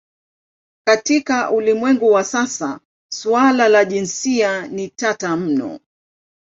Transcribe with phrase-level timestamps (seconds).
[0.87, 2.79] Katika ulimwengu wa sasa
[3.11, 5.79] suala la jinsia ni tata mno.